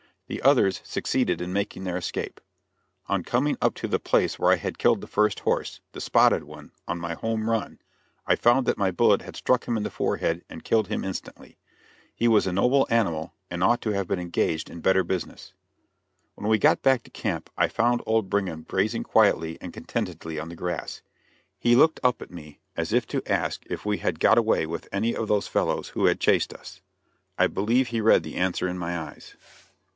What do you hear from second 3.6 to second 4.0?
up to the